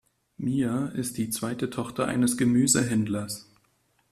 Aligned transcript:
Mia 0.39 0.87
ist 0.95 1.19
die 1.19 1.29
zweite 1.29 1.69
Tochter 1.69 2.07
eines 2.07 2.35
Gemüsehändlers. 2.35 3.51